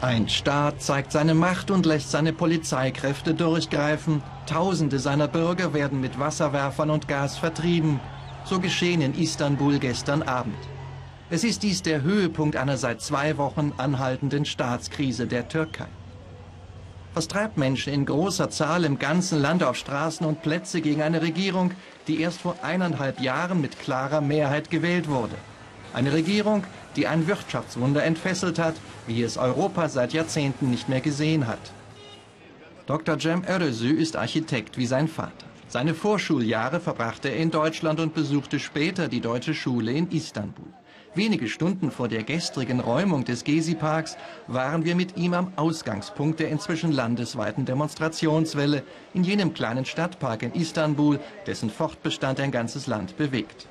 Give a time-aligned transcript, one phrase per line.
[0.00, 4.22] Ein Staat zeigt seine Macht und lässt seine Polizeikräfte durchgreifen.
[4.46, 7.98] Tausende seiner Bürger werden mit Wasserwerfern und Gas vertrieben.
[8.44, 10.54] So geschehen in Istanbul gestern Abend.
[11.30, 15.88] Es ist dies der Höhepunkt einer seit zwei Wochen anhaltenden Staatskrise der Türkei.
[17.14, 21.22] Was treibt Menschen in großer Zahl im ganzen Land auf Straßen und Plätze gegen eine
[21.22, 21.72] Regierung,
[22.06, 25.34] die erst vor eineinhalb Jahren mit klarer Mehrheit gewählt wurde?
[25.92, 26.64] Eine Regierung,
[26.96, 28.74] die ein Wirtschaftswunder entfesselt hat,
[29.06, 31.72] wie es Europa seit Jahrzehnten nicht mehr gesehen hat.
[32.86, 33.18] Dr.
[33.18, 35.46] Cem Örözü ist Architekt wie sein Vater.
[35.68, 40.64] Seine Vorschuljahre verbrachte er in Deutschland und besuchte später die deutsche Schule in Istanbul.
[41.14, 44.16] Wenige Stunden vor der gestrigen Räumung des Gezi-Parks
[44.46, 48.82] waren wir mit ihm am Ausgangspunkt der inzwischen landesweiten Demonstrationswelle
[49.14, 53.68] in jenem kleinen Stadtpark in Istanbul, dessen Fortbestand ein ganzes Land bewegt.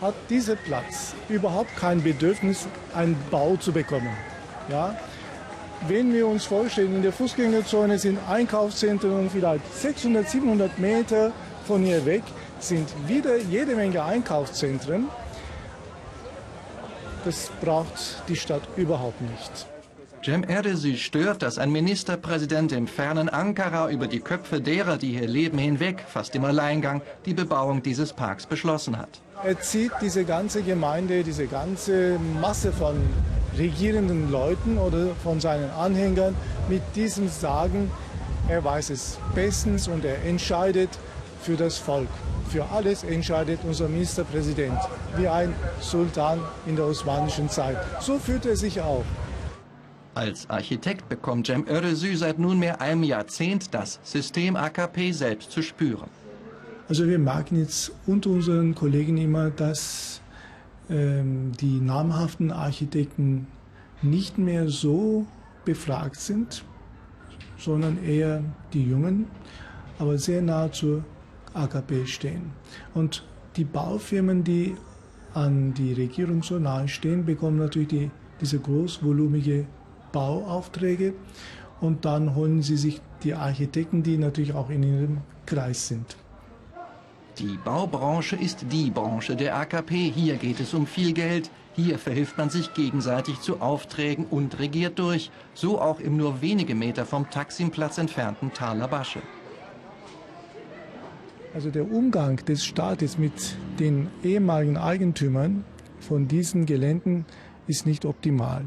[0.00, 4.16] Hat dieser Platz überhaupt kein Bedürfnis, einen Bau zu bekommen?
[4.70, 4.96] Ja?
[5.88, 11.32] Wenn wir uns vorstellen, in der Fußgängerzone sind Einkaufszentren und vielleicht 600, 700 Meter
[11.66, 12.22] von hier weg
[12.60, 15.08] sind wieder jede Menge Einkaufszentren.
[17.24, 19.66] Das braucht die Stadt überhaupt nicht.
[20.28, 25.26] Cem Erdesi stört, dass ein Ministerpräsident im fernen Ankara über die Köpfe derer, die hier
[25.26, 29.08] leben, hinweg, fast im Alleingang, die Bebauung dieses Parks beschlossen hat.
[29.42, 33.00] Er zieht diese ganze Gemeinde, diese ganze Masse von
[33.56, 36.36] regierenden Leuten oder von seinen Anhängern
[36.68, 37.90] mit diesem Sagen,
[38.50, 40.90] er weiß es bestens und er entscheidet
[41.40, 42.10] für das Volk.
[42.50, 44.78] Für alles entscheidet unser Ministerpräsident,
[45.16, 47.78] wie ein Sultan in der osmanischen Zeit.
[48.02, 49.06] So fühlt er sich auch.
[50.18, 56.08] Als Architekt bekommt Cem Örözü seit nunmehr einem Jahrzehnt das System AKP selbst zu spüren.
[56.88, 60.20] Also wir merken jetzt unter unseren Kollegen immer, dass
[60.90, 63.46] ähm, die namhaften Architekten
[64.02, 65.24] nicht mehr so
[65.64, 66.64] befragt sind,
[67.56, 69.26] sondern eher die Jungen,
[70.00, 71.04] aber sehr nah zur
[71.54, 72.50] AKP stehen.
[72.92, 74.74] Und die Baufirmen, die
[75.32, 78.10] an die Regierung so nahe stehen, bekommen natürlich die,
[78.40, 79.64] diese großvolumige
[80.12, 81.14] Bauaufträge
[81.80, 86.16] und dann holen sie sich die Architekten, die natürlich auch in ihrem Kreis sind.
[87.38, 90.10] Die Baubranche ist die Branche der AKP.
[90.10, 91.50] Hier geht es um viel Geld.
[91.74, 95.30] Hier verhilft man sich gegenseitig zu Aufträgen und regiert durch.
[95.54, 99.22] So auch im nur wenige Meter vom Taksimplatz entfernten Talabasche.
[101.54, 105.64] Also der Umgang des Staates mit den ehemaligen Eigentümern
[106.00, 107.24] von diesen Geländen
[107.68, 108.64] ist nicht optimal.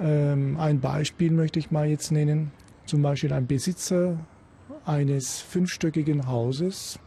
[0.00, 2.50] Ähm, ein Beispiel möchte ich mal jetzt nennen.
[2.86, 4.18] Zum Beispiel ein Besitzer
[4.84, 6.98] eines fünfstöckigen Hauses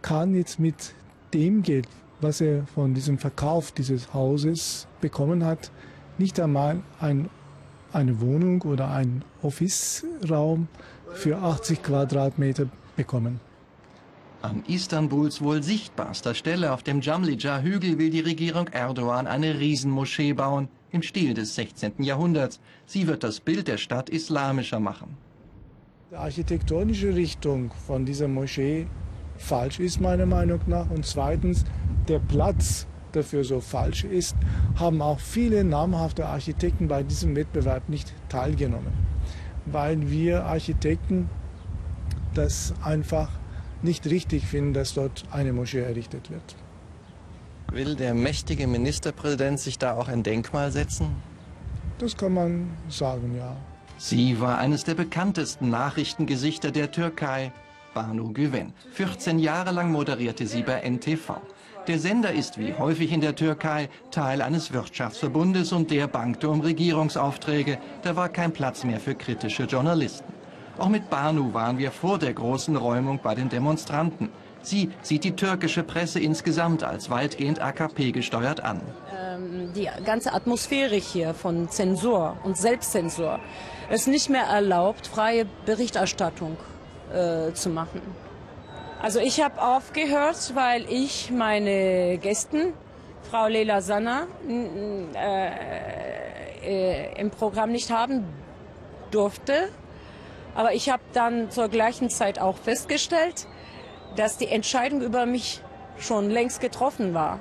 [0.00, 0.94] kann jetzt mit
[1.32, 1.88] dem Geld,
[2.20, 5.70] was er von diesem Verkauf dieses Hauses bekommen hat,
[6.18, 7.30] nicht einmal ein,
[7.92, 10.68] eine Wohnung oder einen Office-Raum
[11.12, 13.40] für 80 Quadratmeter bekommen.
[14.42, 20.68] An Istanbuls wohl sichtbarster Stelle auf dem Jamlija-Hügel will die Regierung Erdogan eine Riesenmoschee bauen,
[20.92, 22.02] im Stil des 16.
[22.02, 22.60] Jahrhunderts.
[22.86, 25.16] Sie wird das Bild der Stadt islamischer machen.
[26.10, 28.86] Die architektonische Richtung von dieser Moschee
[29.38, 31.64] falsch ist meiner Meinung nach und zweitens
[32.06, 34.36] der Platz dafür so falsch ist,
[34.76, 38.92] haben auch viele namhafte Architekten bei diesem Wettbewerb nicht teilgenommen,
[39.66, 41.28] weil wir Architekten
[42.34, 43.30] das einfach
[43.82, 46.56] nicht richtig finden, dass dort eine Moschee errichtet wird.
[47.72, 51.16] Will der mächtige Ministerpräsident sich da auch ein Denkmal setzen?
[51.98, 53.56] Das kann man sagen, ja.
[53.96, 57.50] Sie war eines der bekanntesten Nachrichtengesichter der Türkei,
[57.94, 58.74] Banu Güven.
[58.92, 61.40] 14 Jahre lang moderierte sie bei NTV.
[61.86, 66.60] Der Sender ist wie häufig in der Türkei Teil eines Wirtschaftsverbundes und der bankte um
[66.60, 67.78] Regierungsaufträge.
[68.02, 70.30] Da war kein Platz mehr für kritische Journalisten.
[70.76, 74.28] Auch mit Banu waren wir vor der großen Räumung bei den Demonstranten.
[74.62, 78.80] Sie sieht die türkische Presse insgesamt als weitgehend AKP gesteuert an.
[79.16, 83.40] Ähm, die ganze Atmosphäre hier von Zensur und Selbstzensur
[83.90, 86.56] ist nicht mehr erlaubt, freie Berichterstattung
[87.12, 88.00] äh, zu machen.
[89.02, 92.72] Also ich habe aufgehört, weil ich meine Gästen,
[93.28, 94.28] Frau Leila Sanna,
[95.14, 95.48] äh,
[96.64, 98.24] äh, im Programm nicht haben
[99.10, 99.68] durfte.
[100.54, 103.46] Aber ich habe dann zur gleichen Zeit auch festgestellt,
[104.16, 105.60] dass die Entscheidung über mich
[105.98, 107.40] schon längst getroffen war.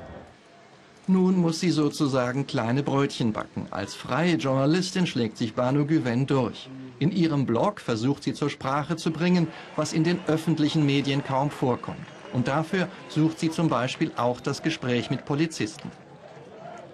[1.08, 3.68] Nun muss sie sozusagen kleine Brötchen backen.
[3.72, 6.70] Als freie Journalistin schlägt sich Banu Güven durch.
[7.00, 11.50] In ihrem Blog versucht sie zur Sprache zu bringen, was in den öffentlichen Medien kaum
[11.50, 12.06] vorkommt.
[12.34, 15.92] Und dafür sucht sie zum Beispiel auch das Gespräch mit Polizisten.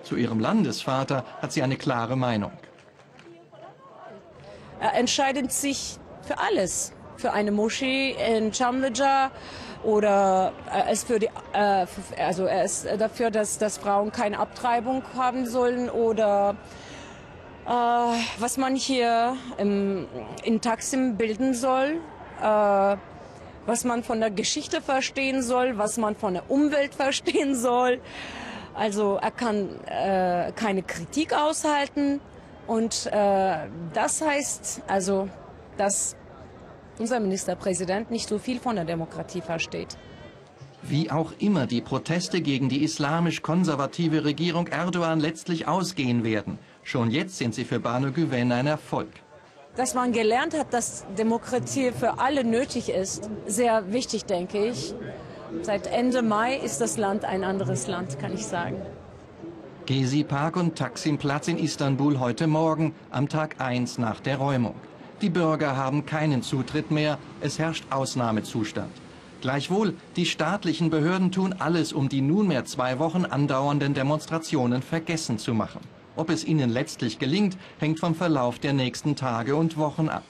[0.04, 2.54] Zu ihrem Landesvater hat sie eine klare Meinung.
[4.80, 6.94] Er entscheidet sich für alles.
[7.18, 9.32] Für eine Moschee in Chamleja
[9.84, 11.86] oder er ist, für die, äh,
[12.20, 16.56] also er ist dafür, dass, dass Frauen keine Abtreibung haben sollen oder
[17.66, 20.08] äh, was man hier im,
[20.44, 22.00] in Taksim bilden soll,
[22.42, 22.98] äh,
[23.66, 28.00] was man von der Geschichte verstehen soll, was man von der Umwelt verstehen soll.
[28.74, 32.22] Also er kann äh, keine Kritik aushalten
[32.68, 33.58] und äh,
[33.94, 35.30] das heißt also,
[35.78, 36.16] dass
[37.00, 39.98] unser Ministerpräsident nicht so viel von der Demokratie versteht.
[40.84, 47.38] Wie auch immer die Proteste gegen die islamisch-konservative Regierung Erdogan letztlich ausgehen werden, schon jetzt
[47.38, 49.10] sind sie für Banu Güven ein Erfolg.
[49.76, 54.94] Dass man gelernt hat, dass Demokratie für alle nötig ist, sehr wichtig, denke ich.
[55.62, 58.82] Seit Ende Mai ist das Land ein anderes Land, kann ich sagen.
[59.86, 64.76] Gezi Park und Taksim Platz in Istanbul heute Morgen, am Tag 1 nach der Räumung.
[65.22, 68.92] Die Bürger haben keinen Zutritt mehr, es herrscht Ausnahmezustand.
[69.42, 75.56] Gleichwohl, die staatlichen Behörden tun alles, um die nunmehr zwei Wochen andauernden Demonstrationen vergessen zu
[75.56, 75.82] machen.
[76.16, 80.24] Ob es ihnen letztlich gelingt, hängt vom Verlauf der nächsten Tage und Wochen ab.